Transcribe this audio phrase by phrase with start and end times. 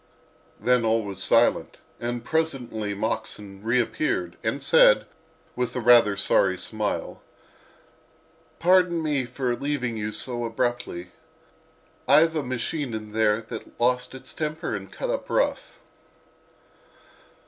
[0.59, 5.05] Then all was silent, and presently Moxon reappeared and said,
[5.55, 7.21] with a rather sorry smile:
[8.57, 11.11] "Pardon me for leaving you so abruptly.
[12.07, 15.79] I have a machine in there that lost its temper and cut up rough."